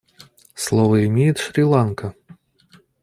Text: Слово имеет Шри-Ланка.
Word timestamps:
Слово 0.55 1.05
имеет 1.05 1.37
Шри-Ланка. 1.37 2.15